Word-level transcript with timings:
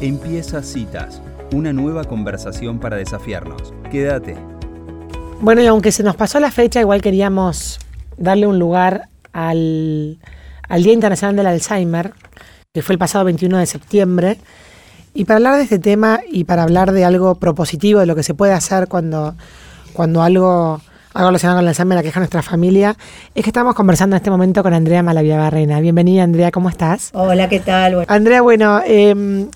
Empieza 0.00 0.62
Citas, 0.62 1.20
una 1.52 1.74
nueva 1.74 2.04
conversación 2.04 2.78
para 2.78 2.96
desafiarnos. 2.96 3.74
Quédate. 3.90 4.34
Bueno, 5.42 5.60
y 5.60 5.66
aunque 5.66 5.92
se 5.92 6.02
nos 6.02 6.16
pasó 6.16 6.40
la 6.40 6.50
fecha, 6.50 6.80
igual 6.80 7.02
queríamos 7.02 7.78
darle 8.16 8.46
un 8.46 8.58
lugar 8.58 9.08
al, 9.34 10.18
al 10.70 10.82
Día 10.82 10.94
Internacional 10.94 11.36
del 11.36 11.48
Alzheimer, 11.48 12.14
que 12.72 12.80
fue 12.80 12.94
el 12.94 12.98
pasado 12.98 13.26
21 13.26 13.58
de 13.58 13.66
septiembre. 13.66 14.38
Y 15.12 15.26
para 15.26 15.36
hablar 15.36 15.56
de 15.58 15.64
este 15.64 15.78
tema 15.78 16.20
y 16.26 16.44
para 16.44 16.62
hablar 16.62 16.92
de 16.92 17.04
algo 17.04 17.34
propositivo, 17.34 18.00
de 18.00 18.06
lo 18.06 18.14
que 18.16 18.22
se 18.22 18.32
puede 18.32 18.54
hacer 18.54 18.88
cuando, 18.88 19.34
cuando 19.92 20.22
algo, 20.22 20.80
algo 21.12 21.28
relacionado 21.28 21.58
con 21.58 21.64
el 21.64 21.68
Alzheimer 21.68 21.98
aqueja 21.98 22.20
a 22.20 22.22
nuestra 22.22 22.40
familia, 22.40 22.96
es 23.34 23.44
que 23.44 23.50
estamos 23.50 23.74
conversando 23.74 24.16
en 24.16 24.20
este 24.20 24.30
momento 24.30 24.62
con 24.62 24.72
Andrea 24.72 25.02
Malavia 25.02 25.36
Barrena. 25.36 25.78
Bienvenida, 25.80 26.22
Andrea, 26.22 26.50
¿cómo 26.50 26.70
estás? 26.70 27.10
Hola, 27.12 27.50
¿qué 27.50 27.60
tal? 27.60 28.06
Andrea, 28.08 28.40
bueno, 28.40 28.80
eh, 28.86 29.46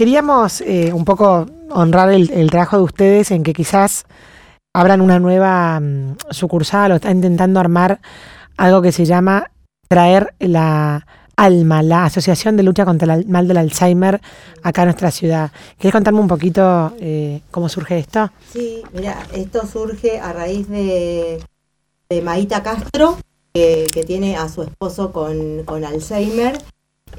queríamos 0.00 0.62
eh, 0.62 0.94
un 0.94 1.04
poco 1.04 1.44
honrar 1.68 2.10
el, 2.10 2.50
trabajo 2.50 2.78
de 2.78 2.84
ustedes 2.84 3.30
en 3.32 3.42
que 3.42 3.52
quizás 3.52 4.06
abran 4.72 5.02
una 5.02 5.18
nueva 5.18 5.76
um, 5.78 6.16
sucursal 6.30 6.92
o 6.92 6.94
están 6.94 7.16
intentando 7.16 7.60
armar 7.60 8.00
algo 8.56 8.80
que 8.80 8.92
se 8.92 9.04
llama 9.04 9.50
traer 9.88 10.32
la 10.38 11.06
ALMA, 11.36 11.82
la 11.82 12.06
Asociación 12.06 12.56
de 12.56 12.62
Lucha 12.62 12.86
contra 12.86 13.12
el 13.12 13.28
Mal 13.28 13.46
del 13.46 13.58
Alzheimer, 13.58 14.22
acá 14.62 14.84
en 14.84 14.86
nuestra 14.86 15.10
ciudad. 15.10 15.52
¿Quieres 15.76 15.92
contarme 15.92 16.20
un 16.20 16.28
poquito 16.28 16.94
eh, 16.98 17.42
cómo 17.50 17.68
surge 17.68 17.98
esto? 17.98 18.30
Sí, 18.54 18.82
mira, 18.94 19.18
esto 19.34 19.66
surge 19.66 20.18
a 20.18 20.32
raíz 20.32 20.66
de, 20.70 21.44
de 22.08 22.22
Maíta 22.22 22.62
Castro, 22.62 23.18
que, 23.52 23.90
tiene 24.06 24.38
a 24.38 24.48
su 24.48 24.62
esposo 24.62 25.12
con 25.12 25.84
Alzheimer 25.84 26.56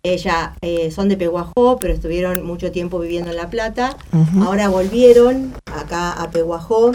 ella 0.03 0.55
eh, 0.61 0.91
son 0.91 1.09
de 1.09 1.17
Peguajó, 1.17 1.77
pero 1.79 1.93
estuvieron 1.93 2.43
mucho 2.43 2.71
tiempo 2.71 2.99
viviendo 2.99 3.29
en 3.29 3.37
La 3.37 3.49
Plata. 3.49 3.95
Uh 4.11 4.17
-huh. 4.17 4.45
Ahora 4.45 4.69
volvieron 4.69 5.53
acá 5.65 6.11
a 6.13 6.31
Peguajó. 6.31 6.91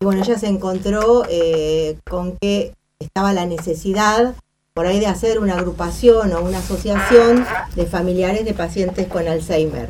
Y 0.00 0.04
bueno, 0.04 0.22
ella 0.22 0.38
se 0.38 0.46
encontró 0.46 1.24
eh, 1.28 1.98
con 2.08 2.36
que 2.40 2.74
estaba 3.00 3.32
la 3.32 3.46
necesidad 3.46 4.34
por 4.72 4.86
ahí 4.86 4.98
de 4.98 5.06
hacer 5.06 5.38
una 5.38 5.54
agrupación 5.54 6.32
o 6.32 6.40
una 6.42 6.58
asociación 6.58 7.46
de 7.76 7.86
familiares 7.86 8.44
de 8.44 8.54
pacientes 8.54 9.06
con 9.06 9.28
Alzheimer. 9.28 9.88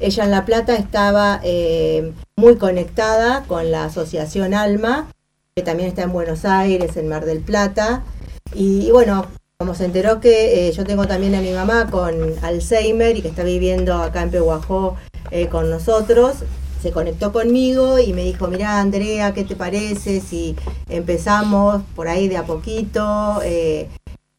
Ella 0.00 0.24
en 0.24 0.30
La 0.30 0.44
Plata 0.44 0.74
estaba 0.74 1.40
eh, 1.42 2.12
muy 2.36 2.56
conectada 2.56 3.44
con 3.44 3.70
la 3.70 3.84
asociación 3.84 4.54
Alma, 4.54 5.08
que 5.54 5.62
también 5.62 5.88
está 5.88 6.02
en 6.02 6.12
Buenos 6.12 6.44
Aires, 6.44 6.96
en 6.96 7.08
Mar 7.08 7.24
del 7.24 7.40
Plata. 7.40 8.02
Y, 8.54 8.88
y 8.88 8.90
bueno, 8.90 9.26
como 9.60 9.74
se 9.74 9.86
enteró 9.86 10.20
que 10.20 10.68
eh, 10.68 10.72
yo 10.72 10.84
tengo 10.84 11.08
también 11.08 11.34
a 11.34 11.40
mi 11.40 11.50
mamá 11.50 11.90
con 11.90 12.14
Alzheimer 12.42 13.16
y 13.16 13.22
que 13.22 13.26
está 13.26 13.42
viviendo 13.42 13.94
acá 13.94 14.22
en 14.22 14.30
Pehuajó 14.30 14.94
eh, 15.32 15.48
con 15.48 15.68
nosotros, 15.68 16.44
se 16.80 16.92
conectó 16.92 17.32
conmigo 17.32 17.98
y 17.98 18.12
me 18.12 18.22
dijo, 18.22 18.46
mira 18.46 18.78
Andrea, 18.78 19.34
¿qué 19.34 19.42
te 19.42 19.56
parece 19.56 20.20
si 20.20 20.54
empezamos 20.88 21.82
por 21.96 22.06
ahí 22.06 22.28
de 22.28 22.36
a 22.36 22.46
poquito, 22.46 23.40
eh, 23.42 23.88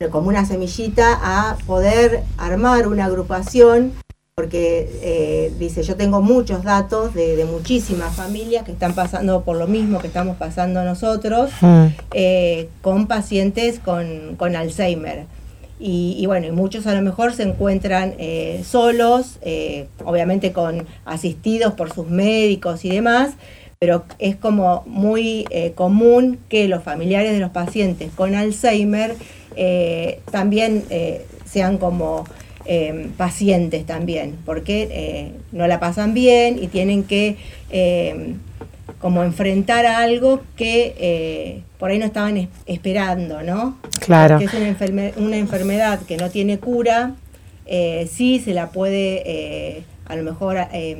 como 0.09 0.29
una 0.29 0.45
semillita, 0.45 1.19
a 1.21 1.57
poder 1.67 2.23
armar 2.37 2.87
una 2.87 3.03
agrupación? 3.03 3.91
Porque 4.39 4.89
eh, 5.01 5.51
dice, 5.59 5.83
yo 5.83 5.97
tengo 5.97 6.21
muchos 6.21 6.63
datos 6.63 7.13
de, 7.13 7.35
de, 7.35 7.43
muchísimas 7.43 8.15
familias 8.15 8.63
que 8.63 8.71
están 8.71 8.95
pasando 8.95 9.41
por 9.41 9.57
lo 9.57 9.67
mismo 9.67 9.99
que 9.99 10.07
estamos 10.07 10.37
pasando 10.37 10.81
nosotros, 10.85 11.51
mm. 11.59 11.85
eh, 12.13 12.69
con 12.81 13.07
pacientes 13.07 13.79
con, 13.79 14.37
con 14.37 14.55
Alzheimer. 14.55 15.25
Y, 15.77 16.15
y, 16.17 16.25
bueno, 16.25 16.47
y 16.47 16.51
muchos 16.51 16.87
a 16.87 16.95
lo 16.95 17.01
mejor 17.01 17.33
se 17.33 17.43
encuentran 17.43 18.13
eh, 18.17 18.63
solos, 18.65 19.39
obviamente 20.05 20.53
con 20.53 20.87
asistidos 21.03 21.73
por 21.73 21.91
sus 21.91 22.07
médicos 22.07 22.85
y 22.85 22.91
demás, 22.91 23.31
pero 23.77 24.05
es 24.19 24.37
como 24.37 24.83
muy 24.85 25.45
común 25.75 26.39
que 26.47 26.69
los 26.69 26.81
familiares 26.81 27.33
de 27.33 27.39
los 27.39 27.51
pacientes 27.51 28.09
con 28.15 28.35
Alzheimer 28.35 29.17
también 30.31 30.85
sean 31.43 31.77
como 31.77 32.23
eh, 32.71 33.09
pacientes 33.17 33.83
también, 33.85 34.35
porque 34.45 34.87
eh, 34.91 35.31
no 35.51 35.65
la 35.65 35.79
pasan 35.79 36.13
bien 36.13 36.61
y 36.61 36.67
tienen 36.67 37.03
que 37.03 37.35
eh, 37.71 38.35
como 38.99 39.23
enfrentar 39.23 39.87
a 39.87 39.99
algo 39.99 40.41
que 40.55 40.95
eh, 40.99 41.61
por 41.79 41.89
ahí 41.89 41.97
no 41.97 42.05
estaban 42.05 42.37
es 42.37 42.47
esperando, 42.67 43.41
¿no? 43.41 43.79
Claro. 43.99 44.35
Porque 44.35 44.45
es 44.45 44.53
una, 44.53 44.67
enferme 44.67 45.13
una 45.17 45.37
enfermedad 45.37 45.99
que 46.01 46.17
no 46.17 46.29
tiene 46.29 46.59
cura, 46.59 47.15
eh, 47.65 48.07
sí 48.11 48.39
se 48.39 48.53
la 48.53 48.69
puede 48.69 49.83
a 50.07 50.15
lo 50.15 50.23
mejor... 50.23 50.57
es 50.71 50.95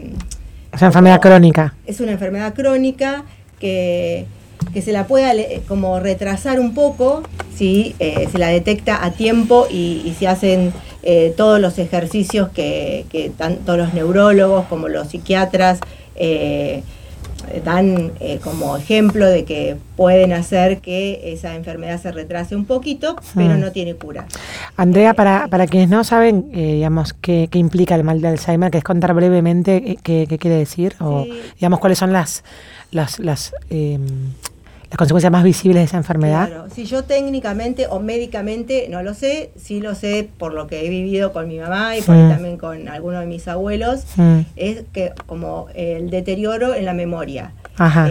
una 0.82 0.88
enfermedad 0.88 1.22
crónica. 1.22 1.76
Es 1.86 2.00
una 2.00 2.14
enfermedad 2.14 2.54
crónica 2.56 3.26
que 3.60 4.26
que 4.74 4.82
se 4.82 4.92
la 4.92 5.08
pueda 5.08 5.32
como 5.68 6.00
retrasar 6.00 6.60
un 6.60 6.74
poco 6.74 7.24
si 7.56 7.96
eh, 8.00 8.28
se 8.32 8.38
la 8.38 8.50
detecta 8.50 9.04
a 9.04 9.12
tiempo 9.12 9.68
y, 9.70 10.02
y 10.06 10.16
se 10.20 10.28
hacen 10.28 10.74
eh, 11.04 11.34
todos 11.36 11.60
los 11.60 11.78
ejercicios 11.80 12.50
que, 12.50 13.06
que, 13.10 13.30
tanto 13.30 13.78
los 13.78 13.94
neurólogos 13.94 14.66
como 14.66 14.88
los 14.88 15.10
psiquiatras 15.10 15.80
eh, 16.16 16.84
dan 17.64 18.12
como 18.44 18.78
ejemplo 18.78 19.26
de 19.26 19.44
que 19.44 19.78
pueden 19.96 20.34
hacer 20.34 20.82
que 20.82 21.34
esa 21.34 21.56
enfermedad 21.56 22.00
se 22.00 22.12
retrase 22.12 22.56
un 22.56 22.66
poquito, 22.66 23.16
pero 23.34 23.56
hmm. 23.56 23.60
no 23.60 23.72
tiene 23.72 23.96
cura. 23.96 24.28
Andrea, 24.76 25.14
para, 25.14 25.48
para 25.48 25.66
quienes 25.66 25.90
no 25.90 26.04
saben, 26.04 26.52
digamos, 26.52 27.14
qué, 27.14 27.48
qué, 27.50 27.58
implica 27.58 27.96
el 27.96 28.04
mal 28.04 28.22
de 28.22 28.28
Alzheimer, 28.28 28.70
¿querés 28.70 28.84
contar 28.84 29.14
brevemente 29.16 29.98
qué, 30.04 30.28
qué 30.30 30.38
quiere 30.38 30.58
decir? 30.58 30.96
O, 31.00 31.26
digamos, 31.56 31.80
cuáles 31.80 31.98
son 31.98 32.14
las, 32.14 32.44
las, 32.92 33.20
las 33.20 33.54
eh, 33.70 34.00
las 34.90 34.98
consecuencias 34.98 35.32
más 35.32 35.44
visibles 35.44 35.82
de 35.82 35.86
esa 35.86 35.98
enfermedad? 35.98 36.48
Claro, 36.48 36.66
si 36.74 36.86
yo 36.86 37.04
técnicamente 37.04 37.86
o 37.88 38.00
médicamente 38.00 38.88
no 38.90 39.04
lo 39.04 39.14
sé, 39.14 39.52
sí 39.56 39.82
lo 39.82 39.94
sé 39.94 40.30
por 40.38 40.54
lo 40.54 40.66
que 40.66 40.86
he 40.86 40.90
vivido 40.90 41.32
con 41.32 41.48
mi 41.48 41.60
mamá 41.60 41.96
y 41.96 42.02
por 42.02 42.16
también 42.16 42.58
con 42.58 42.88
algunos 42.88 43.20
de 43.22 43.28
mis 43.28 43.48
abuelos, 43.48 44.04
es 44.56 44.84
que 44.92 45.14
como 45.28 45.68
el 45.76 46.10
deterioro 46.10 46.74
en 46.74 46.86
la 46.86 46.94
memoria. 46.94 47.54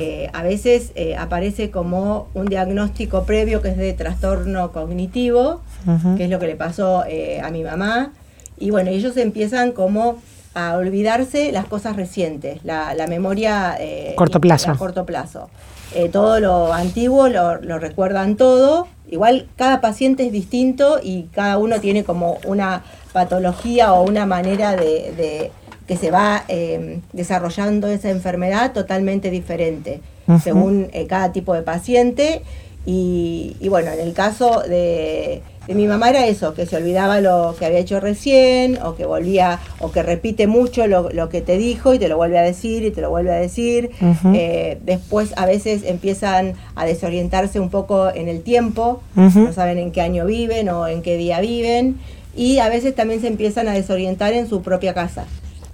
Eh, 0.01 0.31
a 0.33 0.43
veces 0.43 0.93
eh, 0.95 1.15
aparece 1.17 1.71
como 1.71 2.29
un 2.33 2.47
diagnóstico 2.47 3.25
previo 3.25 3.61
que 3.61 3.69
es 3.69 3.77
de 3.77 3.93
trastorno 3.93 4.73
cognitivo, 4.73 5.61
uh 5.87 5.91
-huh. 5.91 6.17
que 6.17 6.25
es 6.25 6.31
lo 6.31 6.39
que 6.39 6.47
le 6.47 6.57
pasó 6.57 7.05
eh, 7.07 7.43
a 7.43 7.51
mi 7.51 7.63
mamá, 7.63 8.13
y 8.59 8.71
bueno, 8.71 8.91
ellos 8.91 9.17
empiezan 9.19 9.73
como 9.73 10.23
a 10.55 10.77
olvidarse 10.77 11.53
las 11.53 11.67
cosas 11.67 11.97
recientes, 11.97 12.65
la, 12.65 12.95
la 12.95 13.07
memoria 13.07 13.77
eh, 13.79 14.15
corto 14.17 14.41
plazo. 14.41 14.71
A 14.71 14.77
corto 14.77 15.05
plazo. 15.07 15.51
Eh, 15.95 16.09
todo 16.09 16.39
lo 16.41 16.73
antiguo 16.73 17.29
lo, 17.29 17.61
lo, 17.61 17.79
recuerdan 17.79 18.37
todo. 18.37 18.89
Igual 19.11 19.49
cada 19.57 19.81
paciente 19.81 20.27
es 20.27 20.33
distinto 20.33 20.99
y 21.03 21.25
cada 21.33 21.57
uno 21.59 21.81
tiene 21.81 22.05
como 22.05 22.39
una 22.45 22.83
patología 23.13 23.95
o 23.95 24.03
una 24.03 24.27
manera 24.27 24.77
de, 24.77 25.13
de 25.17 25.51
que 25.87 25.97
se 25.97 26.11
va 26.11 26.45
eh, 26.49 27.01
desarrollando 27.15 27.89
esa 27.89 28.11
enfermedad 28.11 28.73
totalmente 28.73 29.31
diferente 29.31 30.03
uh 30.27 30.33
-huh. 30.35 30.41
según 30.41 30.89
eh, 30.93 31.07
cada 31.07 31.33
tipo 31.33 31.55
de 31.55 31.63
paciente. 31.63 32.43
Y, 32.85 33.57
y, 33.61 33.69
bueno, 33.69 33.91
en 33.91 34.01
el 34.01 34.13
caso 34.13 34.63
de, 34.63 35.43
mi 35.75 35.87
mamá 35.87 36.11
era 36.11 36.27
eso, 36.27 36.55
que 36.55 36.67
se 36.67 36.77
olvidaba 36.77 37.21
lo 37.21 37.55
que 37.59 37.67
había 37.67 37.79
hecho 37.79 38.01
recién, 38.01 38.79
o 38.83 38.95
que 38.97 39.05
volvía, 39.05 39.61
o 39.81 39.91
que 39.91 40.03
repite 40.03 40.47
mucho 40.47 40.87
lo, 40.87 41.11
lo 41.11 41.29
que 41.29 41.41
te 41.41 41.59
dijo 41.59 41.95
y 41.95 41.99
te 41.99 42.09
lo 42.09 42.17
vuelve 42.17 42.39
a 42.39 42.43
decir 42.43 42.85
y 42.85 42.91
te 42.91 43.01
lo 43.01 43.11
vuelve 43.11 43.33
a 43.33 43.37
decir. 43.37 43.91
Uh 44.01 44.05
-huh. 44.07 44.37
eh, 44.37 44.79
después 44.85 45.33
a 45.37 45.47
veces 45.47 45.83
empiezan 45.85 46.55
a 46.75 46.87
desorientarse 46.87 47.61
un 47.61 47.71
poco 47.71 48.09
en 48.15 48.29
el 48.29 48.43
tiempo, 48.43 49.01
uh 49.17 49.21
-huh. 49.21 49.47
no 49.47 49.53
saben 49.53 49.79
en 49.79 49.93
qué 49.93 50.01
año 50.01 50.25
viven 50.27 50.69
o 50.69 50.87
en 50.87 51.03
qué 51.03 51.17
día 51.17 51.41
viven, 51.41 51.99
y 52.37 52.59
a 52.59 52.69
veces 52.69 52.95
también 52.95 53.21
se 53.21 53.27
empiezan 53.27 53.69
a 53.69 53.73
desorientar 53.73 54.33
en 54.33 54.49
su 54.49 54.63
propia 54.63 54.95
casa. 54.95 55.27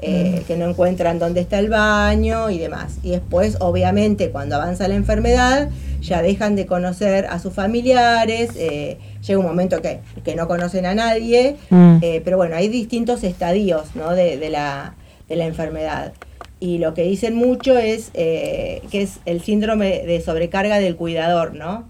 Eh, 0.07 0.43
que 0.47 0.59
no 0.59 0.69
encuentran 0.69 1.19
dónde 1.19 1.41
está 1.41 1.59
el 1.59 1.71
baño 1.71 2.51
y 2.51 2.59
demás. 2.59 2.99
Y 3.03 3.11
después, 3.13 3.57
obviamente, 3.61 4.31
cuando 4.31 4.57
avanza 4.57 4.87
la 4.87 4.97
enfermedad, 4.97 5.71
ya 6.03 6.21
dejan 6.21 6.57
de 6.57 6.67
conocer 6.67 7.27
a 7.31 7.39
sus 7.39 7.55
familiares, 7.55 8.51
eh, 8.57 8.99
llega 9.27 9.39
un 9.39 9.47
momento 9.47 9.81
que, 9.81 10.01
que, 10.23 10.37
no 10.37 10.47
conocen 10.47 10.85
a 10.85 10.95
nadie, 10.95 11.57
mm. 11.71 11.97
eh, 12.03 12.21
pero 12.23 12.37
bueno, 12.37 12.55
hay 12.55 12.69
distintos 12.69 13.25
estadios 13.25 13.97
¿no? 13.97 14.11
de, 14.11 14.37
de, 14.37 14.51
la, 14.51 14.95
de, 15.27 15.37
la, 15.37 15.47
enfermedad. 15.47 16.13
Y 16.61 16.77
lo 16.77 16.93
que 16.93 17.05
dicen 17.05 17.35
mucho 17.35 17.79
es 17.79 18.11
que 18.11 18.83
es 18.93 19.21
el 19.25 19.41
síndrome 19.41 20.03
de 20.05 20.21
sobrecarga 20.21 20.81
del 20.81 20.97
cuidador, 20.97 21.55
¿no? 21.55 21.89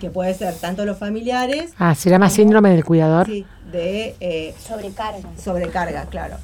Que 0.00 0.08
puede 0.08 0.34
ser 0.34 0.54
tanto 0.54 0.84
los 0.84 0.98
familiares. 0.98 1.72
Ah, 1.78 1.96
se 1.96 2.10
llama 2.10 2.30
síndrome 2.30 2.70
del 2.70 2.84
cuidador. 2.84 3.26
Sí, 3.26 3.44
de 3.72 4.54
sobrecarga. 4.58 5.28
Sobrecarga, 5.36 6.06
claro 6.06 6.36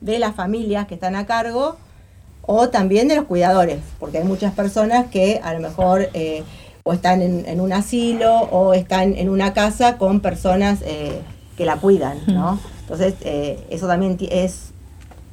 de 0.00 0.18
las 0.18 0.34
familias 0.34 0.86
que 0.86 0.94
están 0.94 1.14
a 1.16 1.26
cargo 1.26 1.76
o 2.42 2.68
también 2.68 3.08
de 3.08 3.16
los 3.16 3.26
cuidadores, 3.26 3.78
porque 3.98 4.18
hay 4.18 4.24
muchas 4.24 4.54
personas 4.54 5.06
que 5.06 5.40
a 5.42 5.54
lo 5.54 5.60
mejor 5.60 6.08
eh, 6.14 6.42
o 6.82 6.92
están 6.92 7.22
en, 7.22 7.46
en, 7.46 7.60
un 7.60 7.72
asilo 7.72 8.34
o 8.34 8.74
están 8.74 9.14
en 9.14 9.28
una 9.28 9.52
casa 9.52 9.98
con 9.98 10.20
personas 10.20 10.80
eh, 10.82 11.20
que 11.56 11.64
la 11.64 11.76
cuidan, 11.76 12.18
¿no? 12.26 12.58
Entonces, 12.80 13.14
eh, 13.20 13.64
eso 13.70 13.86
también 13.86 14.16
es 14.30 14.70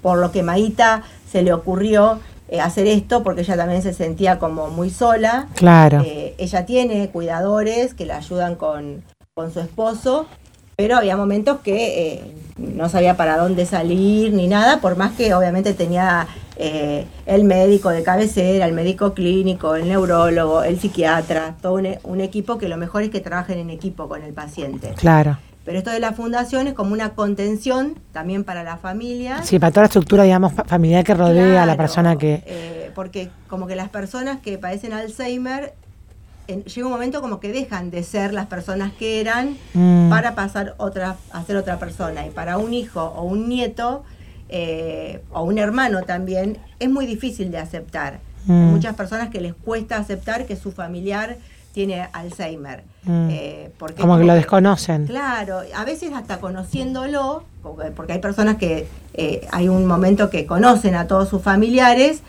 por 0.02 0.20
lo 0.20 0.32
que 0.32 0.44
Maíta 0.44 1.04
se 1.32 1.42
le 1.42 1.54
ocurrió 1.54 2.20
hacer 2.62 2.86
esto, 2.88 3.24
porque 3.24 3.42
ella 3.42 3.58
también 3.58 3.82
se 3.82 3.94
sentía 3.94 4.38
como 4.38 4.70
muy 4.70 4.90
sola. 4.90 5.48
Claro. 5.56 6.04
Ella 6.06 6.66
tiene 6.66 7.10
cuidadores 7.10 7.94
que 7.94 8.06
la 8.06 8.18
ayudan 8.18 8.56
con, 8.56 9.04
con 9.34 9.52
su 9.52 9.60
esposo, 9.60 10.28
pero 10.78 10.96
había 10.96 11.18
momentos 11.18 11.58
que 11.62 12.14
eh, 12.14 12.22
no 12.58 12.88
sabía 12.88 13.18
para 13.18 13.36
dónde 13.38 13.66
salir 13.66 14.32
ni 14.32 14.48
nada, 14.48 14.80
por 14.80 14.96
más 14.96 15.12
que 15.14 15.34
obviamente 15.34 15.74
tenía 15.74 16.28
eh, 16.56 17.06
el 17.26 17.46
médico 17.46 17.90
de 17.90 18.04
cabecera, 18.04 18.64
el 18.68 18.74
médico 18.74 19.16
clínico, 19.16 19.74
el 19.76 19.88
neurólogo, 19.88 20.62
el 20.62 20.80
psiquiatra, 20.80 21.56
todo 21.64 21.74
un, 21.74 21.88
e- 21.88 22.00
un 22.04 22.22
equipo 22.22 22.60
que 22.60 22.70
lo 22.70 22.78
mejor 22.78 23.02
es 23.02 23.10
que 23.10 23.22
trabajen 23.22 23.58
en 23.58 23.72
equipo 23.72 24.08
con 24.08 24.22
el 24.22 24.34
paciente. 24.34 24.94
Claro. 24.96 25.40
Pero 25.66 25.80
esto 25.80 25.90
de 25.90 26.00
la 26.00 26.14
fundación 26.14 26.68
es 26.68 26.76
como 26.76 26.94
una 26.94 27.10
contención 27.16 27.96
también 28.14 28.44
para 28.44 28.62
la 28.64 28.78
familia. 28.78 29.42
Sí, 29.42 29.58
para 29.58 29.72
toda 29.72 29.82
la 29.82 29.88
estructura, 29.88 30.24
digamos, 30.26 30.54
fa- 30.54 30.64
familiar 30.64 31.04
que 31.04 31.16
rodea 31.16 31.64
a 31.64 31.66
la 31.66 31.76
persona 31.76 32.18
que... 32.18 32.44
eh, 32.46 32.92
porque 32.94 33.30
como 33.50 33.66
que 33.66 33.76
las 33.76 33.90
personas 33.90 34.42
que 34.42 34.60
padecen 34.60 34.94
Alzheimer, 34.94 35.74
en- 36.48 36.64
llega 36.64 36.88
un 36.88 36.94
momento 36.94 37.22
como 37.22 37.40
que 37.40 37.52
dejan 37.52 37.90
de 37.92 38.04
ser 38.04 38.34
las 38.34 38.48
personas 38.48 38.92
que 38.94 39.20
eran 39.22 39.58
Mm, 39.74 40.10
para 40.10 40.36
pasar 40.36 40.76
otra, 40.78 41.16
a 41.32 41.44
ser 41.44 41.56
otra 41.58 41.78
persona. 41.80 42.26
Y 42.26 42.30
para 42.32 42.58
un 42.58 42.74
hijo 42.74 43.02
o 43.04 43.24
un 43.24 43.48
nieto, 43.50 44.04
eh, 44.50 45.22
o 45.32 45.44
un 45.44 45.58
hermano 45.58 46.04
también, 46.04 46.58
es 46.80 46.90
muy 46.90 47.06
difícil 47.06 47.52
de 47.52 47.58
aceptar. 47.58 48.20
Mm. 48.46 48.52
Hay 48.52 48.72
muchas 48.72 48.96
personas 48.96 49.30
que 49.30 49.42
les 49.42 49.54
cuesta 49.54 49.98
aceptar 49.98 50.46
que 50.46 50.56
su 50.56 50.72
familiar 50.72 51.38
tiene 51.74 52.08
Alzheimer. 52.14 52.84
Mm. 53.04 53.30
eh, 53.32 53.72
porque 53.78 54.02
como 54.02 54.18
que 54.18 54.24
lo 54.26 54.34
desconocen. 54.34 55.06
Claro, 55.08 55.62
a 55.76 55.86
veces 55.86 56.12
hasta 56.14 56.40
conociéndolo, 56.40 57.44
porque 57.64 57.92
porque 57.92 58.14
hay 58.14 58.20
personas 58.20 58.58
que 58.58 58.88
eh, 59.14 59.48
hay 59.52 59.70
un 59.70 59.86
momento 59.86 60.30
que 60.30 60.46
conocen 60.46 60.96
a 60.96 61.08
todos 61.08 61.30
sus 61.30 61.42
familiares, 61.42 62.22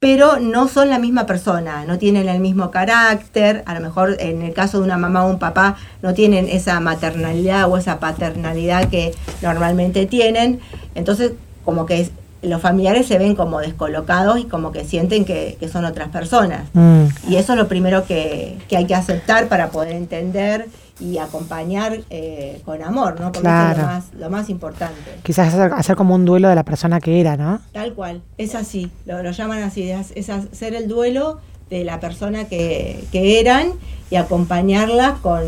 pero 0.00 0.40
no 0.40 0.66
son 0.66 0.88
la 0.88 0.98
misma 0.98 1.26
persona, 1.26 1.84
no 1.84 1.98
tienen 1.98 2.26
el 2.26 2.40
mismo 2.40 2.70
carácter, 2.70 3.62
a 3.66 3.74
lo 3.74 3.80
mejor 3.80 4.16
en 4.18 4.40
el 4.40 4.54
caso 4.54 4.78
de 4.78 4.84
una 4.84 4.96
mamá 4.96 5.26
o 5.26 5.30
un 5.30 5.38
papá 5.38 5.76
no 6.00 6.14
tienen 6.14 6.48
esa 6.48 6.80
maternalidad 6.80 7.70
o 7.70 7.76
esa 7.76 8.00
paternalidad 8.00 8.88
que 8.88 9.12
normalmente 9.42 10.06
tienen, 10.06 10.58
entonces 10.94 11.32
como 11.66 11.84
que 11.84 12.00
es- 12.00 12.12
los 12.40 12.62
familiares 12.62 13.06
se 13.06 13.18
ven 13.18 13.34
como 13.36 13.60
descolocados 13.60 14.38
y 14.40 14.44
como 14.44 14.72
que 14.72 14.84
sienten 14.86 15.26
que, 15.26 15.58
que 15.60 15.68
son 15.68 15.84
otras 15.84 16.08
personas. 16.08 16.62
Mm, 16.72 17.04
Y 17.28 17.36
eso 17.36 17.52
es 17.52 17.58
lo 17.58 17.68
primero 17.68 18.06
que, 18.06 18.56
que 18.70 18.78
hay 18.78 18.86
que 18.86 18.94
aceptar 18.94 19.48
para 19.48 19.68
poder 19.68 19.92
entender 19.92 20.66
y 21.00 21.18
acompañar 21.18 22.00
eh, 22.10 22.60
con 22.64 22.82
amor, 22.82 23.18
¿no? 23.20 23.32
Porque 23.32 23.48
eso 23.48 23.56
es 23.56 23.74
Claro. 23.74 23.80
lo 23.82 23.86
más, 23.86 24.04
lo 24.18 24.30
más 24.30 24.50
importante. 24.50 25.00
Quizás 25.22 25.48
hacer, 25.54 25.72
hacer 25.74 25.96
como 25.96 26.14
un 26.14 26.24
duelo 26.24 26.48
de 26.48 26.54
la 26.54 26.64
persona 26.64 27.00
que 27.00 27.20
era, 27.20 27.36
¿no? 27.36 27.60
Tal 27.72 27.94
cual, 27.94 28.22
es 28.38 28.54
así, 28.54 28.90
lo, 29.06 29.22
lo 29.22 29.30
llaman 29.30 29.62
así, 29.62 29.90
es, 29.90 30.12
es 30.14 30.28
hacer 30.30 30.74
el 30.74 30.88
duelo 30.88 31.40
de 31.70 31.84
la 31.84 32.00
persona 32.00 32.44
que, 32.46 33.04
que 33.12 33.40
eran 33.40 33.68
y 34.10 34.16
acompañarlas 34.16 35.18
con, 35.20 35.42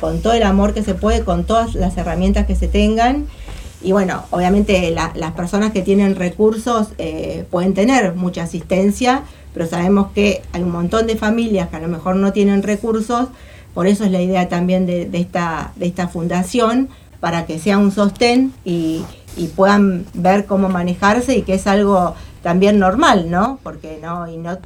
con 0.00 0.20
todo 0.20 0.32
el 0.32 0.42
amor 0.42 0.74
que 0.74 0.82
se 0.82 0.94
puede, 0.94 1.22
con 1.24 1.44
todas 1.44 1.74
las 1.74 1.96
herramientas 1.96 2.46
que 2.46 2.56
se 2.56 2.66
tengan. 2.68 3.26
Y 3.80 3.92
bueno, 3.92 4.24
obviamente 4.30 4.90
la- 4.90 5.12
las 5.14 5.32
personas 5.32 5.70
que 5.70 5.82
tienen 5.82 6.16
recursos 6.16 6.88
eh, 6.98 7.44
pueden 7.50 7.74
tener 7.74 8.14
mucha 8.14 8.42
asistencia, 8.42 9.22
pero 9.54 9.66
sabemos 9.68 10.08
que 10.12 10.42
hay 10.52 10.62
un 10.64 10.72
montón 10.72 11.06
de 11.06 11.16
familias 11.16 11.68
que 11.68 11.76
a 11.76 11.80
lo 11.80 11.86
mejor 11.88 12.16
no 12.16 12.32
tienen 12.32 12.64
recursos, 12.64 13.28
por 13.78 13.86
eso 13.86 14.02
es 14.02 14.10
la 14.10 14.20
idea 14.20 14.48
también 14.48 14.86
de, 14.86 15.08
de 15.08 15.18
esta, 15.18 15.70
de 15.76 15.86
esta 15.86 16.08
fundación, 16.08 16.88
para 17.20 17.46
que 17.46 17.60
sea 17.60 17.78
un 17.78 17.92
sostén 17.92 18.52
y, 18.64 19.04
y 19.36 19.46
puedan 19.46 20.04
ver 20.14 20.46
cómo 20.46 20.68
manejarse 20.68 21.36
y 21.36 21.42
que 21.42 21.54
es 21.54 21.68
algo 21.68 22.16
también 22.42 22.80
normal, 22.80 23.30
¿no? 23.30 23.60
Porque 23.62 24.00
no, 24.02 24.26
y 24.26 24.36
no, 24.36 24.58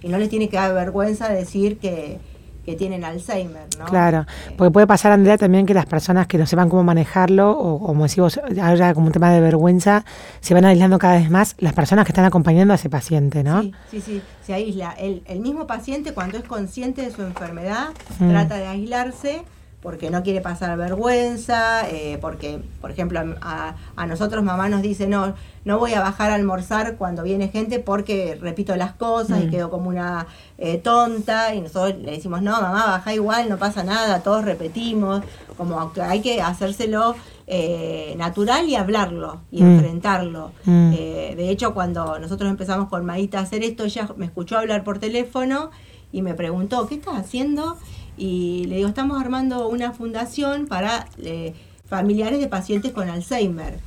y 0.00 0.06
no 0.06 0.16
les 0.16 0.28
tiene 0.28 0.48
que 0.48 0.58
dar 0.58 0.72
vergüenza 0.74 1.28
decir 1.28 1.78
que, 1.78 2.20
que 2.64 2.74
tienen 2.76 3.04
Alzheimer, 3.04 3.66
¿no? 3.78 3.84
Claro, 3.86 4.20
Eh, 4.48 4.54
porque 4.56 4.70
puede 4.70 4.86
pasar, 4.86 5.12
Andrea, 5.12 5.36
también 5.36 5.66
que 5.66 5.74
las 5.74 5.86
personas 5.86 6.26
que 6.26 6.38
no 6.38 6.46
sepan 6.46 6.68
cómo 6.68 6.84
manejarlo, 6.84 7.50
o 7.50 7.78
como 7.84 8.04
decimos, 8.04 8.40
ahora 8.62 8.94
como 8.94 9.06
un 9.08 9.12
tema 9.12 9.30
de 9.32 9.40
vergüenza, 9.40 10.04
se 10.40 10.54
van 10.54 10.64
aislando 10.64 10.98
cada 10.98 11.18
vez 11.18 11.30
más 11.30 11.56
las 11.58 11.72
personas 11.72 12.04
que 12.04 12.12
están 12.12 12.24
acompañando 12.24 12.72
a 12.72 12.76
ese 12.76 12.88
paciente, 12.90 13.42
¿no? 13.42 13.62
Sí, 13.62 13.72
sí, 13.90 14.00
sí, 14.00 14.22
se 14.46 14.54
aísla. 14.54 14.92
El, 14.98 15.22
el 15.26 15.40
mismo 15.40 15.66
paciente 15.66 16.14
cuando 16.14 16.38
es 16.38 16.44
consciente 16.44 17.02
de 17.02 17.10
su 17.10 17.22
enfermedad 17.22 17.88
Mm. 18.20 18.28
trata 18.30 18.56
de 18.56 18.66
aislarse 18.66 19.42
porque 19.82 20.10
no 20.10 20.22
quiere 20.22 20.40
pasar 20.40 20.78
vergüenza, 20.78 21.88
eh, 21.90 22.16
porque, 22.20 22.60
por 22.80 22.90
ejemplo, 22.92 23.18
a, 23.40 23.74
a 23.96 24.06
nosotros 24.06 24.44
mamá 24.44 24.68
nos 24.68 24.80
dice, 24.80 25.08
no, 25.08 25.34
no 25.64 25.78
voy 25.78 25.92
a 25.94 26.00
bajar 26.00 26.30
a 26.30 26.36
almorzar 26.36 26.96
cuando 26.96 27.24
viene 27.24 27.48
gente 27.48 27.80
porque 27.80 28.38
repito 28.40 28.76
las 28.76 28.92
cosas 28.92 29.40
y 29.42 29.46
Mm. 29.46 29.50
quedo 29.50 29.70
como 29.70 29.88
una 29.88 30.26
eh, 30.58 30.78
tonta 30.78 31.52
y 31.54 31.60
nosotros 31.60 32.00
le 32.00 32.12
decimos, 32.12 32.42
no, 32.42 32.52
mamá, 32.52 32.86
baja 32.86 33.12
igual, 33.12 33.48
no 33.48 33.58
pasa 33.58 33.82
nada, 33.82 34.20
todos 34.22 34.44
repetimos, 34.44 35.22
como 35.56 35.92
que 35.92 36.00
hay 36.00 36.20
que 36.20 36.40
hacérselo 36.40 37.16
eh, 37.48 38.14
natural 38.16 38.68
y 38.68 38.76
hablarlo 38.76 39.40
y 39.50 39.62
Mm. 39.64 39.66
enfrentarlo. 39.72 40.52
Mm. 40.64 40.92
Eh, 40.94 41.34
de 41.36 41.50
hecho, 41.50 41.74
cuando 41.74 42.18
nosotros 42.20 42.48
empezamos 42.48 42.88
con 42.88 43.04
Maíta 43.04 43.40
a 43.40 43.42
hacer 43.42 43.64
esto, 43.64 43.82
ella 43.84 44.08
me 44.16 44.26
escuchó 44.26 44.56
hablar 44.58 44.84
por 44.84 44.98
teléfono 45.00 45.70
y 46.12 46.22
me 46.22 46.34
preguntó, 46.34 46.86
¿qué 46.86 46.94
estás 46.94 47.18
haciendo? 47.18 47.76
Y 48.16 48.64
le 48.66 48.76
digo, 48.76 48.88
estamos 48.88 49.20
armando 49.20 49.68
una 49.68 49.92
fundación 49.92 50.66
para 50.66 51.06
eh, 51.18 51.54
familiares 51.86 52.40
de 52.40 52.48
pacientes 52.48 52.92
con 52.92 53.08
Alzheimer. 53.08 53.78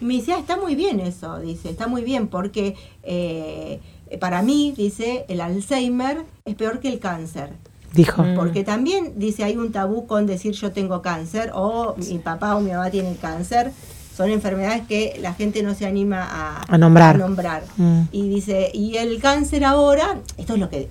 Y 0.00 0.04
me 0.04 0.14
dice, 0.14 0.32
ah, 0.32 0.38
está 0.38 0.56
muy 0.56 0.74
bien 0.74 1.00
eso, 1.00 1.38
dice, 1.38 1.70
está 1.70 1.86
muy 1.86 2.02
bien, 2.02 2.28
porque 2.28 2.74
eh, 3.02 3.80
para 4.20 4.42
mí, 4.42 4.74
dice, 4.76 5.24
el 5.28 5.40
Alzheimer 5.40 6.24
es 6.44 6.54
peor 6.54 6.80
que 6.80 6.88
el 6.88 6.98
cáncer. 6.98 7.50
Dijo. 7.92 8.22
Mm. 8.22 8.34
Porque 8.34 8.64
también 8.64 9.14
dice 9.16 9.44
hay 9.44 9.56
un 9.56 9.70
tabú 9.70 10.06
con 10.06 10.26
decir 10.26 10.52
yo 10.52 10.72
tengo 10.72 11.02
cáncer 11.02 11.50
o 11.54 11.94
mi 11.96 12.18
papá 12.18 12.56
o 12.56 12.60
mi 12.60 12.70
mamá 12.70 12.90
tienen 12.90 13.14
cáncer. 13.14 13.70
Son 14.16 14.30
enfermedades 14.30 14.86
que 14.86 15.18
la 15.20 15.34
gente 15.34 15.62
no 15.62 15.74
se 15.74 15.86
anima 15.86 16.22
a, 16.22 16.62
A 16.68 16.78
nombrar. 16.78 17.16
a 17.16 17.18
nombrar. 17.18 17.62
Mm. 17.76 18.02
Y 18.12 18.28
dice, 18.28 18.70
y 18.72 18.96
el 18.96 19.20
cáncer 19.20 19.64
ahora, 19.64 20.20
esto 20.36 20.54
es 20.54 20.58
lo 20.58 20.68
que 20.68 20.88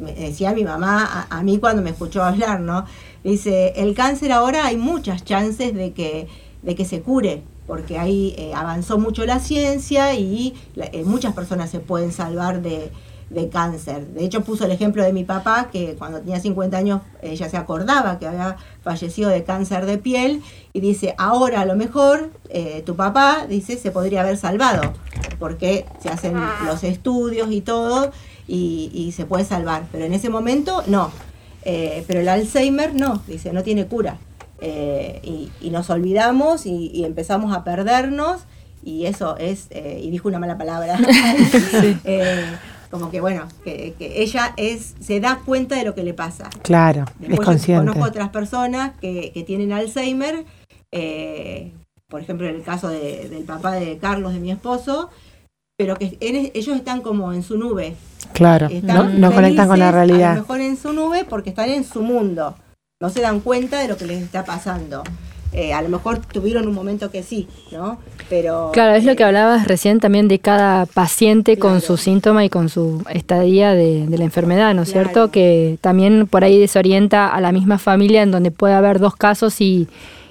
me 0.00 0.12
decía 0.12 0.52
mi 0.52 0.64
mamá 0.64 1.26
a, 1.30 1.38
a 1.38 1.42
mí 1.42 1.58
cuando 1.58 1.82
me 1.82 1.90
escuchó 1.90 2.22
hablar, 2.22 2.60
¿no? 2.60 2.84
Dice, 3.22 3.72
el 3.76 3.94
cáncer 3.94 4.32
ahora 4.32 4.66
hay 4.66 4.76
muchas 4.76 5.24
chances 5.24 5.74
de 5.74 5.92
que, 5.92 6.28
de 6.62 6.74
que 6.74 6.84
se 6.84 7.00
cure, 7.00 7.42
porque 7.66 7.98
ahí 7.98 8.34
eh, 8.36 8.52
avanzó 8.54 8.98
mucho 8.98 9.24
la 9.24 9.38
ciencia 9.40 10.14
y 10.14 10.54
la- 10.74 10.86
eh, 10.86 11.02
muchas 11.04 11.32
personas 11.34 11.70
se 11.70 11.80
pueden 11.80 12.12
salvar 12.12 12.60
de, 12.60 12.90
de 13.30 13.48
cáncer. 13.48 14.06
De 14.08 14.22
hecho, 14.24 14.42
puso 14.42 14.66
el 14.66 14.70
ejemplo 14.72 15.02
de 15.02 15.14
mi 15.14 15.24
papá, 15.24 15.70
que 15.72 15.94
cuando 15.94 16.20
tenía 16.20 16.38
50 16.40 16.76
años 16.76 17.00
ella 17.22 17.48
se 17.48 17.56
acordaba 17.56 18.18
que 18.18 18.26
había 18.26 18.56
fallecido 18.82 19.30
de 19.30 19.42
cáncer 19.44 19.86
de 19.86 19.96
piel, 19.96 20.42
y 20.74 20.80
dice, 20.80 21.14
ahora 21.16 21.62
a 21.62 21.64
lo 21.64 21.74
mejor 21.76 22.30
eh, 22.50 22.82
tu 22.84 22.94
papá, 22.96 23.46
dice, 23.48 23.78
se 23.78 23.90
podría 23.90 24.20
haber 24.20 24.36
salvado, 24.36 24.92
porque 25.38 25.86
se 26.02 26.10
hacen 26.10 26.34
los 26.66 26.84
estudios 26.84 27.50
y 27.50 27.62
todo, 27.62 28.10
y, 28.48 28.90
y 28.92 29.12
se 29.12 29.24
puede 29.26 29.44
salvar. 29.44 29.84
Pero 29.92 30.04
en 30.04 30.12
ese 30.14 30.28
momento, 30.30 30.82
no. 30.86 31.10
Eh, 31.64 32.04
pero 32.06 32.20
el 32.20 32.28
Alzheimer, 32.28 32.94
no, 32.94 33.22
dice, 33.26 33.52
no 33.52 33.62
tiene 33.62 33.86
cura. 33.86 34.18
Eh, 34.60 35.20
y, 35.22 35.50
y 35.60 35.70
nos 35.70 35.90
olvidamos 35.90 36.66
y, 36.66 36.90
y 36.92 37.04
empezamos 37.04 37.54
a 37.56 37.64
perdernos, 37.64 38.42
y 38.82 39.06
eso 39.06 39.36
es, 39.38 39.66
eh, 39.70 40.00
y 40.02 40.10
dijo 40.10 40.28
una 40.28 40.38
mala 40.38 40.58
palabra. 40.58 40.98
Como 42.90 43.10
que 43.10 43.20
bueno, 43.20 43.48
que, 43.64 43.94
que 43.98 44.22
ella 44.22 44.54
es, 44.56 44.94
se 45.00 45.18
da 45.18 45.40
cuenta 45.44 45.74
de 45.76 45.84
lo 45.84 45.94
que 45.96 46.04
le 46.04 46.14
pasa. 46.14 46.48
Claro, 46.62 47.04
es 47.20 47.28
Después 47.28 47.38
yo 47.40 47.44
consciente. 47.44 47.86
conozco 47.86 48.08
otras 48.08 48.28
personas 48.28 48.92
que, 49.00 49.32
que 49.32 49.42
tienen 49.42 49.72
Alzheimer, 49.72 50.44
por 52.08 52.20
ejemplo 52.20 52.46
en 52.48 52.54
el 52.54 52.62
caso 52.62 52.88
de- 52.88 53.28
del 53.28 53.42
papá 53.44 53.72
de 53.72 53.98
Carlos, 53.98 54.32
de 54.32 54.38
mi 54.38 54.52
esposo, 54.52 55.10
pero 55.76 55.96
que 55.96 56.16
en- 56.20 56.50
ellos 56.54 56.76
están 56.76 57.00
como 57.00 57.32
en 57.32 57.42
su 57.42 57.56
nube. 57.58 57.96
Claro, 58.32 58.66
Están 58.68 58.96
no, 59.20 59.28
no 59.28 59.32
conectan 59.34 59.68
con 59.68 59.78
la 59.78 59.92
felices, 59.92 59.94
A 59.94 60.06
realidad. 60.06 60.34
lo 60.36 60.40
mejor 60.42 60.60
en 60.60 60.76
su 60.76 60.92
nube 60.92 61.24
porque 61.28 61.50
están 61.50 61.68
en 61.70 61.84
su 61.84 62.02
mundo. 62.02 62.54
No 63.00 63.10
se 63.10 63.20
dan 63.20 63.40
cuenta 63.40 63.80
de 63.80 63.88
lo 63.88 63.96
que 63.96 64.06
les 64.06 64.22
está 64.22 64.44
pasando. 64.44 65.02
Eh, 65.52 65.72
a 65.72 65.82
lo 65.82 65.88
mejor 65.88 66.18
tuvieron 66.18 66.66
un 66.66 66.74
momento 66.74 67.10
que 67.12 67.22
sí, 67.22 67.46
¿no? 67.70 67.98
Pero 68.28 68.70
Claro, 68.72 68.94
es 68.94 69.04
lo 69.04 69.12
eh, 69.12 69.16
que 69.16 69.22
hablabas 69.22 69.68
recién 69.68 70.00
también 70.00 70.26
de 70.26 70.40
cada 70.40 70.84
paciente 70.86 71.58
con 71.58 71.80
su 71.80 71.96
síntoma 71.96 72.44
y 72.44 72.48
con 72.48 72.68
su 72.68 73.04
estadía 73.10 73.72
de, 73.72 74.06
de 74.08 74.18
la 74.18 74.24
enfermedad, 74.24 74.74
¿no 74.74 74.82
es 74.82 74.90
Claro. 74.90 75.10
cierto? 75.10 75.30
Que 75.30 75.78
también 75.80 76.26
por 76.26 76.42
ahí 76.42 76.58
desorienta 76.58 77.28
a 77.28 77.40
la 77.40 77.52
misma 77.52 77.78
familia 77.78 78.22
en 78.22 78.32
donde 78.32 78.50
puede 78.50 78.74
haber 78.74 78.98
dos 78.98 79.14
casos 79.14 79.60
y, 79.60 79.86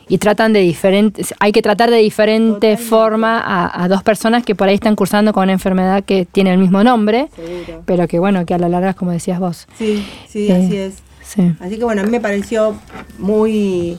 y 0.10 0.17
tratan 0.17 0.53
de 0.53 0.60
diferentes, 0.62 1.33
hay 1.39 1.51
que 1.51 1.62
tratar 1.62 1.89
de 1.89 1.98
diferente 1.98 2.53
Totalmente. 2.72 2.83
forma 2.89 3.39
a, 3.39 3.83
a 3.83 3.88
dos 3.88 4.03
personas 4.03 4.43
que 4.43 4.55
por 4.55 4.67
ahí 4.67 4.75
están 4.75 4.95
cursando 4.95 5.33
con 5.33 5.43
una 5.43 5.53
enfermedad 5.53 6.03
que 6.03 6.25
tiene 6.25 6.51
el 6.51 6.57
mismo 6.57 6.83
nombre, 6.83 7.29
Seguro. 7.36 7.83
pero 7.86 8.07
que 8.07 8.19
bueno, 8.19 8.45
que 8.45 8.53
a 8.53 8.57
la 8.57 8.69
larga, 8.69 8.93
como 8.93 9.12
decías 9.12 9.39
vos. 9.39 9.67
Sí, 9.77 10.05
sí, 10.27 10.48
Eh, 10.50 10.53
así 10.65 10.77
es. 10.77 10.93
Sí. 11.24 11.53
Así 11.60 11.77
que 11.77 11.83
bueno, 11.86 12.01
a 12.01 12.05
mí 12.05 12.12
me 12.12 12.19
pareció 12.19 12.75
muy, 13.17 13.98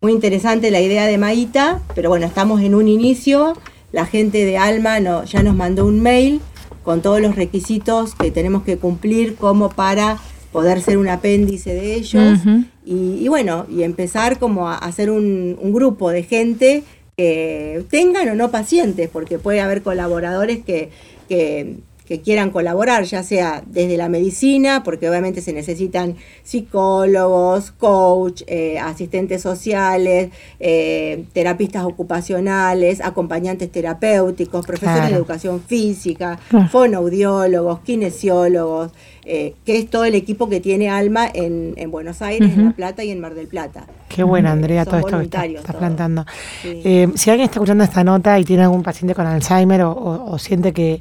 muy 0.00 0.12
interesante 0.12 0.70
la 0.70 0.80
idea 0.80 1.06
de 1.06 1.18
Maíta, 1.18 1.80
pero 1.94 2.08
bueno, 2.08 2.26
estamos 2.26 2.60
en 2.62 2.74
un 2.74 2.88
inicio. 2.88 3.52
La 3.92 4.06
gente 4.06 4.44
de 4.44 4.56
Alma 4.56 4.98
no, 5.00 5.24
ya 5.24 5.42
nos 5.42 5.54
mandó 5.54 5.84
un 5.84 6.00
mail 6.00 6.40
con 6.82 7.02
todos 7.02 7.20
los 7.20 7.36
requisitos 7.36 8.14
que 8.14 8.30
tenemos 8.30 8.62
que 8.62 8.78
cumplir 8.78 9.36
como 9.36 9.68
para 9.68 10.16
poder 10.50 10.80
ser 10.80 10.98
un 10.98 11.08
apéndice 11.08 11.74
de 11.74 11.94
ellos. 11.94 12.40
Y, 12.84 13.28
bueno, 13.28 13.66
y 13.70 13.82
empezar 13.82 14.38
como 14.38 14.68
a 14.68 14.76
hacer 14.76 15.10
un, 15.10 15.56
grupo 15.72 16.10
de 16.10 16.22
gente 16.22 16.82
que 17.16 17.84
tengan 17.90 18.28
o 18.28 18.34
no 18.34 18.50
pacientes, 18.50 19.08
porque 19.08 19.38
puede 19.38 19.60
haber 19.60 19.82
colaboradores 19.82 20.64
que 20.64 20.90
que 22.12 22.20
quieran 22.20 22.50
colaborar, 22.50 23.04
ya 23.04 23.22
sea 23.22 23.62
desde 23.64 23.96
la 23.96 24.10
medicina, 24.10 24.82
porque 24.84 25.08
obviamente 25.08 25.40
se 25.40 25.54
necesitan 25.54 26.16
psicólogos, 26.42 27.70
coach, 27.70 28.42
eh, 28.48 28.78
asistentes 28.78 29.40
sociales, 29.40 30.28
eh, 30.60 31.24
terapistas 31.32 31.84
ocupacionales, 31.84 33.00
acompañantes 33.00 33.72
terapéuticos, 33.72 34.66
profesores 34.66 35.08
de 35.08 35.16
educación 35.16 35.62
física, 35.62 36.38
fonoaudiólogos, 36.70 37.80
kinesiólogos, 37.80 38.92
eh, 39.24 39.54
que 39.64 39.78
es 39.78 39.88
todo 39.88 40.04
el 40.04 40.14
equipo 40.14 40.50
que 40.50 40.60
tiene 40.60 40.90
Alma 40.90 41.26
en, 41.32 41.90
Buenos 41.90 42.20
Aires, 42.20 42.52
en 42.52 42.66
La 42.66 42.72
Plata 42.72 43.04
y 43.04 43.10
en 43.10 43.20
Mar 43.20 43.34
del 43.34 43.46
Plata. 43.46 43.86
Qué 44.10 44.22
buena, 44.22 44.52
Andrea, 44.52 44.84
todo 44.84 44.98
esto 44.98 45.18
que 45.18 45.24
está, 45.24 45.72
plantando. 45.78 46.26
si 46.60 47.30
alguien 47.30 47.46
está 47.46 47.54
escuchando 47.54 47.84
esta 47.84 48.04
nota 48.04 48.38
y 48.38 48.44
tiene 48.44 48.64
algún 48.64 48.82
paciente 48.82 49.14
con 49.14 49.26
Alzheimer 49.26 49.80
o 49.84 50.38
siente 50.38 50.74
que 50.74 51.00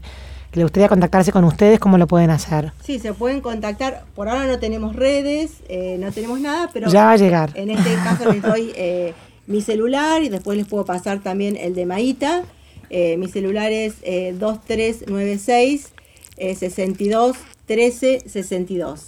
que 0.52 0.60
le 0.60 0.66
gustaría 0.66 0.90
contactarse 0.90 1.32
con 1.32 1.46
ustedes, 1.46 1.80
¿cómo 1.80 1.98
lo 1.98 2.08
pueden 2.08 2.30
hacer? 2.30 2.74
Sí, 2.84 3.00
se 3.00 3.14
pueden 3.14 3.40
contactar. 3.40 4.04
Por 4.16 4.28
ahora 4.28 4.48
no 4.48 4.60
tenemos 4.60 4.96
redes, 4.96 5.62
eh, 5.70 5.96
no 5.98 6.12
tenemos 6.12 6.42
nada, 6.42 6.70
pero 6.74 6.90
ya 6.90 7.06
va 7.06 7.12
a 7.14 7.18
llegar. 7.18 7.52
En 7.56 7.70
este 7.70 7.96
caso 7.96 8.30
les 8.32 8.42
doy 8.42 8.74
eh, 8.76 9.14
mi 9.48 9.62
celular 9.62 10.24
y 10.24 10.30
después 10.30 10.58
les 10.58 10.68
puedo 10.68 10.84
pasar 10.84 11.24
también 11.24 11.56
el 11.56 11.74
de 11.74 11.86
Maíta. 11.86 12.44
Eh, 12.90 13.16
mi 13.16 13.30
celular 13.30 13.72
es 13.72 14.02
2396 14.02 15.94
62 16.38 17.38
13 17.66 18.24
62. 18.28 19.06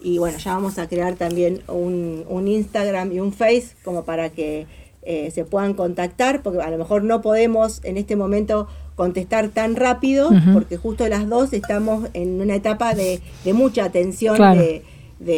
Y 0.00 0.18
bueno, 0.18 0.38
ya 0.38 0.54
vamos 0.54 0.78
a 0.78 0.88
crear 0.88 1.16
también 1.16 1.62
un, 1.66 2.24
un 2.28 2.46
Instagram 2.46 3.10
y 3.10 3.18
un 3.18 3.32
Face 3.32 3.70
como 3.82 4.04
para 4.04 4.30
que 4.30 4.68
se 5.04 5.44
puedan 5.44 5.74
contactar, 5.74 6.42
porque 6.42 6.60
a 6.60 6.70
lo 6.70 6.78
mejor 6.78 7.04
no 7.04 7.22
podemos 7.22 7.80
en 7.84 7.96
este 7.96 8.16
momento 8.16 8.66
contestar 8.96 9.50
tan 9.50 9.76
rápido, 9.76 10.30
porque 10.52 10.78
justo 10.78 11.06
las 11.08 11.28
dos 11.28 11.52
estamos 11.52 12.08
en 12.14 12.40
una 12.40 12.56
etapa 12.56 12.94
de, 12.94 13.20
mucha 13.52 13.84
atención, 13.84 14.36
de, 14.38 14.82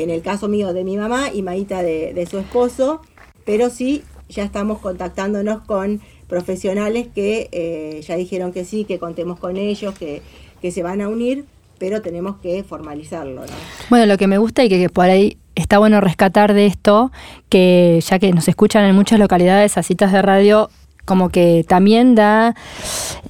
en 0.03 0.11
el 0.11 0.23
caso 0.23 0.49
mío 0.49 0.73
de 0.73 0.85
mi 0.85 0.97
mamá 0.97 1.31
y 1.35 1.43
Maíta 1.43 1.83
de, 1.83 2.27
su 2.31 2.39
esposo, 2.39 3.03
pero 3.45 3.69
sí 3.69 4.05
ya 4.29 4.45
estamos 4.45 4.79
contactándonos 4.79 5.63
con 5.63 6.01
profesionales 6.29 7.09
que 7.15 7.49
eh, 7.51 8.01
ya 8.07 8.15
dijeron 8.17 8.53
que 8.53 8.65
sí, 8.65 8.85
que 8.85 8.99
contemos 8.99 9.39
con 9.39 9.57
ellos, 9.57 9.95
que, 9.99 10.23
que 10.63 10.71
se 10.71 10.83
van 10.83 11.01
a 11.01 11.09
unir, 11.09 11.47
pero 11.79 12.01
tenemos 12.03 12.37
que 12.37 12.63
formalizarlo. 12.63 13.43
Bueno, 13.91 14.07
lo 14.07 14.19
que 14.19 14.27
me 14.27 14.39
gusta 14.39 14.63
y 14.65 14.69
que, 14.69 14.89
por 14.89 15.07
ahí 15.07 15.39
está 15.55 15.79
bueno 15.79 16.01
rescatar 16.01 16.55
de 16.55 16.67
esto, 16.67 17.11
que 17.49 18.01
ya 18.07 18.19
que 18.19 18.33
nos 18.33 18.47
escuchan 18.47 18.85
en 18.85 18.95
muchas 18.95 19.19
localidades 19.19 19.79
a 19.79 19.83
citas 19.83 20.13
de 20.13 20.23
radio, 20.23 20.71
como 21.09 21.31
que 21.31 21.65
también 21.67 22.15
da 22.15 22.55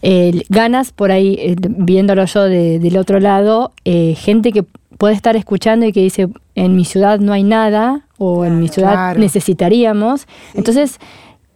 eh, 0.03 0.43
ganas 0.49 0.91
por 0.91 1.13
ahí, 1.13 1.37
eh, 1.39 1.55
viéndolo 1.61 2.25
yo 2.25 2.43
del 2.43 2.97
otro 2.97 3.21
lado, 3.21 3.73
eh, 3.85 4.17
gente 4.17 4.51
que 4.51 4.65
puede 4.65 5.15
estar 5.15 5.37
escuchando 5.37 5.87
y 5.87 5.93
que 5.93 6.01
dice, 6.01 6.29
en 6.57 6.75
mi 6.75 6.85
ciudad 6.85 7.21
no 7.21 7.33
hay 7.33 7.45
nada 7.45 8.05
o 8.19 8.45
en 8.45 8.59
mi 8.59 8.67
ciudad 8.67 9.15
necesitaríamos. 9.17 10.27
Entonces, 10.55 10.99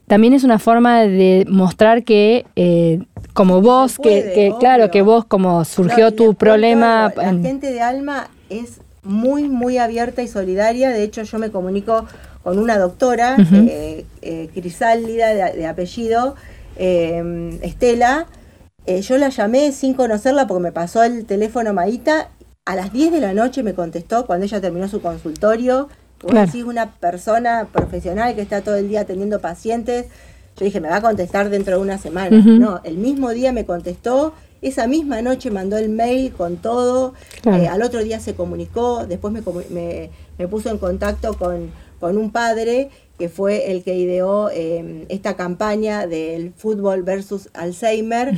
también 0.06 0.32
es 0.32 0.44
una 0.44 0.60
forma 0.60 1.00
de 1.00 1.44
mostrar 1.48 2.04
que, 2.04 2.46
como 3.32 3.60
vos, 3.60 3.98
que, 3.98 4.54
claro, 4.60 4.92
que 4.92 5.02
vos 5.02 5.24
como 5.24 5.64
surgió 5.64 6.14
tu 6.14 6.34
problema... 6.34 7.12
la 7.16 7.32
gente 7.32 7.72
de 7.72 7.80
Alma 7.80 8.28
es 8.48 8.80
muy, 9.02 9.48
muy 9.48 9.78
abierta 9.78 10.22
y 10.22 10.28
solidaria. 10.28 10.90
De 10.90 11.02
hecho, 11.02 11.24
yo 11.24 11.38
me 11.40 11.50
comunico 11.50 12.06
con 12.42 12.58
una 12.58 12.78
doctora, 12.78 13.36
eh, 13.38 14.04
eh, 14.20 14.50
Crisálida 14.52 15.52
de, 15.52 15.66
apellido, 15.66 16.34
eh, 16.76 17.58
Estela. 17.62 18.26
yo 18.86 19.18
la 19.18 19.28
llamé 19.28 19.72
sin 19.72 19.94
conocerla 19.94 20.46
porque 20.46 20.62
me 20.62 20.72
pasó 20.72 21.02
el 21.04 21.24
teléfono 21.24 21.72
Maíta. 21.72 22.30
A 22.64 22.76
las 22.76 22.92
10 22.92 23.12
de 23.12 23.20
la 23.20 23.34
noche 23.34 23.62
me 23.62 23.74
contestó 23.74 24.26
cuando 24.26 24.46
ella 24.46 24.60
terminó 24.60 24.88
su 24.88 25.00
consultorio. 25.00 25.88
Claro. 26.18 26.48
es 26.48 26.54
una 26.62 26.92
persona 26.92 27.66
profesional 27.72 28.36
que 28.36 28.42
está 28.42 28.60
todo 28.60 28.76
el 28.76 28.88
día 28.88 29.00
atendiendo 29.00 29.40
pacientes. 29.40 30.06
Yo 30.56 30.64
dije, 30.64 30.80
me 30.80 30.88
va 30.88 30.96
a 30.96 31.00
contestar 31.00 31.48
dentro 31.48 31.76
de 31.76 31.82
una 31.82 31.98
semana. 31.98 32.40
No, 32.44 32.80
el 32.84 32.96
mismo 32.98 33.30
día 33.30 33.52
me 33.52 33.66
contestó. 33.66 34.32
Esa 34.60 34.86
misma 34.86 35.20
noche 35.22 35.50
mandó 35.50 35.76
el 35.78 35.88
mail 35.88 36.32
con 36.32 36.58
todo. 36.58 37.14
al 37.44 37.82
otro 37.82 38.04
día 38.04 38.20
se 38.20 38.34
comunicó. 38.34 39.06
Después 39.06 39.32
me, 39.32 40.10
me 40.38 40.48
puso 40.48 40.70
en 40.70 40.78
contacto 40.78 41.36
con, 41.36 41.70
con 42.02 42.18
un 42.18 42.32
padre 42.32 42.90
que 43.16 43.28
fue 43.28 43.70
el 43.70 43.84
que 43.84 43.94
ideó 43.94 44.50
em, 44.50 45.04
esta 45.08 45.36
campaña 45.36 46.08
del 46.08 46.52
fútbol 46.52 47.04
versus 47.04 47.48
Alzheimer, 47.54 48.34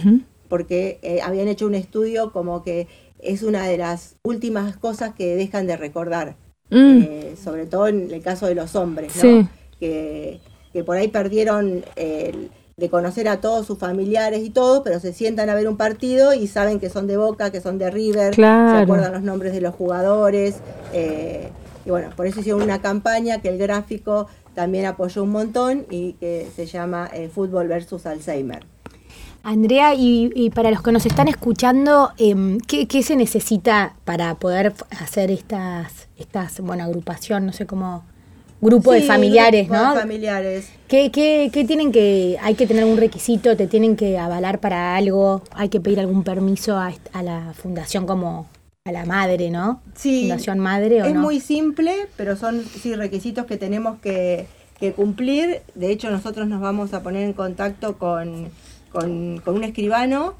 porque 0.50 0.98
eh, 1.00 1.22
habían 1.22 1.48
hecho 1.48 1.66
un 1.66 1.74
estudio 1.74 2.30
como 2.30 2.62
que 2.62 2.88
es 3.20 3.42
una 3.42 3.66
de 3.66 3.78
las 3.78 4.16
últimas 4.22 4.76
cosas 4.76 5.14
que 5.14 5.34
dejan 5.34 5.66
de 5.66 5.78
recordar, 5.78 6.36
mm. 6.68 6.98
eh, 7.00 7.34
sobre 7.42 7.64
todo 7.64 7.88
en 7.88 8.10
el 8.10 8.20
caso 8.20 8.44
de 8.44 8.54
los 8.54 8.76
hombres, 8.76 9.16
¿no? 9.24 9.48
que, 9.80 10.40
por 10.84 10.98
ahí 10.98 11.08
perdieron 11.08 11.84
de 12.76 12.90
conocer 12.90 13.28
a 13.28 13.40
todos 13.40 13.66
sus 13.66 13.78
familiares 13.78 14.42
y 14.44 14.50
todo, 14.50 14.82
pero 14.82 15.00
se 15.00 15.14
sientan 15.14 15.48
a 15.48 15.54
ver 15.54 15.68
un 15.68 15.78
partido 15.78 16.34
y 16.34 16.48
saben 16.48 16.80
que 16.80 16.90
son 16.90 17.06
de 17.06 17.16
Boca, 17.16 17.50
que 17.50 17.62
son 17.62 17.78
de 17.78 17.90
River, 17.90 18.34
se 18.34 18.44
acuerdan 18.44 19.12
los 19.12 19.22
nombres 19.22 19.54
de 19.54 19.62
los 19.62 19.74
jugadores. 19.74 20.56
Eh, 20.92 21.48
y 21.84 21.90
bueno, 21.90 22.10
por 22.16 22.26
eso 22.26 22.40
hicieron 22.40 22.62
una 22.62 22.80
campaña 22.80 23.40
que 23.40 23.48
el 23.48 23.58
gráfico 23.58 24.26
también 24.54 24.86
apoyó 24.86 25.22
un 25.22 25.30
montón 25.30 25.86
y 25.90 26.14
que 26.14 26.48
se 26.54 26.66
llama 26.66 27.10
eh, 27.12 27.28
Fútbol 27.28 27.68
versus 27.68 28.06
Alzheimer. 28.06 28.64
Andrea, 29.42 29.94
y, 29.94 30.50
para 30.54 30.70
los 30.70 30.80
que 30.80 30.90
nos 30.90 31.04
están 31.04 31.28
escuchando, 31.28 32.12
em, 32.16 32.58
¿qué, 32.60 33.02
se 33.02 33.14
necesita 33.14 33.94
para 34.06 34.34
poder 34.36 34.72
hacer 34.98 35.30
estas, 35.30 36.08
estas 36.16 36.60
bueno, 36.60 36.84
agrupación, 36.84 37.44
no 37.44 37.52
sé 37.52 37.66
cómo, 37.66 38.04
grupo 38.62 38.92
de 38.92 39.02
familiares, 39.02 39.68
¿no? 39.68 39.94
familiares. 39.94 40.70
¿Qué, 40.88 41.10
qué, 41.10 41.50
qué 41.52 41.66
tienen 41.66 41.92
que, 41.92 42.38
hay 42.40 42.54
que 42.54 42.66
tener 42.66 42.84
algún 42.84 42.96
requisito, 42.96 43.54
te 43.54 43.66
tienen 43.66 43.96
que 43.96 44.16
avalar 44.16 44.60
para 44.60 44.96
algo, 44.96 45.42
hay 45.50 45.68
que 45.68 45.78
pedir 45.78 46.00
algún 46.00 46.24
permiso 46.24 46.78
a, 46.78 46.94
a 47.12 47.22
la 47.22 47.52
fundación 47.52 48.06
como 48.06 48.46
a 48.86 48.92
la 48.92 49.06
madre, 49.06 49.48
¿no? 49.48 49.80
Sí. 49.94 50.20
Fundación 50.20 50.58
Madre 50.58 51.02
o 51.02 51.06
es 51.06 51.14
muy 51.14 51.40
simple, 51.40 52.06
pero 52.18 52.36
son 52.36 52.62
sí 52.62 52.94
requisitos 52.94 53.46
que 53.46 53.56
tenemos 53.56 53.98
que, 54.00 54.46
cumplir. 54.94 55.62
De 55.74 55.90
hecho, 55.90 56.10
nosotros 56.10 56.46
nos 56.48 56.60
vamos 56.60 56.92
a 56.92 57.02
poner 57.02 57.22
en 57.22 57.32
contacto 57.32 57.96
con, 57.96 58.50
un 58.92 59.64
escribano 59.64 60.34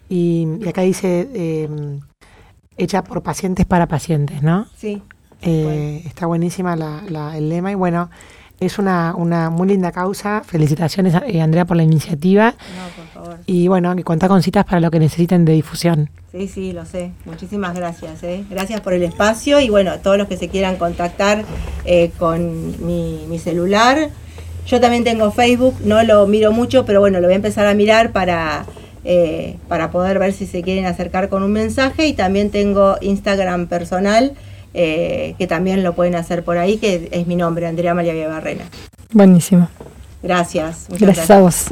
y, 0.09 0.47
y 0.59 0.67
acá 0.67 0.81
dice 0.81 1.29
eh, 1.33 1.69
hecha 2.77 3.03
por 3.03 3.21
pacientes 3.21 3.65
para 3.65 3.87
pacientes, 3.87 4.41
¿no? 4.41 4.65
Sí. 4.75 5.01
Eh, 5.41 6.01
está 6.05 6.25
buenísima 6.25 6.75
la- 6.75 7.01
la- 7.09 7.37
el 7.37 7.49
lema 7.49 7.71
y 7.71 7.75
bueno, 7.75 8.09
es 8.59 8.77
una, 8.77 9.15
una 9.15 9.49
muy 9.49 9.67
linda 9.67 9.91
causa. 9.91 10.43
Felicitaciones, 10.45 11.15
eh, 11.25 11.41
Andrea, 11.41 11.65
por 11.65 11.77
la 11.77 11.83
iniciativa 11.83 12.51
No, 12.51 13.03
por 13.13 13.23
favor. 13.25 13.39
y 13.47 13.67
bueno, 13.67 13.95
que 13.95 14.03
cuenta 14.03 14.27
con 14.27 14.43
citas 14.43 14.65
para 14.65 14.79
lo 14.79 14.91
que 14.91 14.99
necesiten 14.99 15.45
de 15.45 15.53
difusión. 15.53 16.09
Sí, 16.31 16.47
sí, 16.47 16.71
lo 16.71 16.85
sé. 16.85 17.11
Muchísimas 17.25 17.75
gracias. 17.75 18.21
¿eh? 18.23 18.45
Gracias 18.49 18.79
por 18.81 18.93
el 18.93 19.03
espacio 19.03 19.59
y 19.59 19.69
bueno, 19.69 19.99
todos 19.99 20.17
los 20.17 20.27
que 20.27 20.37
se 20.37 20.47
quieran 20.47 20.77
contactar 20.77 21.43
eh, 21.85 22.11
con 22.19 22.85
mi, 22.85 23.25
mi 23.27 23.39
celular. 23.39 24.09
Yo 24.67 24.79
también 24.79 25.03
tengo 25.03 25.31
Facebook, 25.31 25.75
no 25.83 26.01
lo 26.03 26.27
miro 26.27 26.51
mucho, 26.51 26.85
pero 26.85 26.99
bueno, 26.99 27.19
lo 27.19 27.27
voy 27.27 27.33
a 27.33 27.37
empezar 27.37 27.65
a 27.65 27.73
mirar 27.73 28.11
para, 28.11 28.65
eh, 29.03 29.57
para 29.67 29.89
poder 29.89 30.19
ver 30.19 30.33
si 30.33 30.45
se 30.45 30.61
quieren 30.61 30.85
acercar 30.85 31.29
con 31.29 31.41
un 31.41 31.51
mensaje. 31.51 32.05
Y 32.05 32.13
también 32.13 32.51
tengo 32.51 32.95
Instagram 33.01 33.65
personal, 33.65 34.33
eh, 34.73 35.35
que 35.37 35.47
también 35.47 35.83
lo 35.83 35.93
pueden 35.93 36.15
hacer 36.15 36.43
por 36.43 36.57
ahí, 36.57 36.77
que 36.77 37.09
es 37.11 37.27
mi 37.27 37.35
nombre, 37.35 37.67
Andrea 37.67 37.93
María 37.93 38.27
Barrena. 38.27 38.65
Buenísimo. 39.11 39.69
Gracias. 40.23 40.87
muchas 40.89 41.01
Gracias 41.01 41.31
a 41.31 41.39
vos. 41.39 41.65